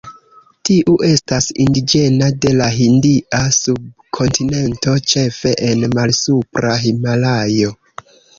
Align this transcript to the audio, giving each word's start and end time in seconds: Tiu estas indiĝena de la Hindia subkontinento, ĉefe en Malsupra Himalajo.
Tiu 0.67 0.93
estas 1.07 1.49
indiĝena 1.65 2.29
de 2.45 2.53
la 2.61 2.69
Hindia 2.77 3.41
subkontinento, 3.59 4.95
ĉefe 5.13 5.53
en 5.69 5.87
Malsupra 5.99 6.75
Himalajo. 6.87 7.71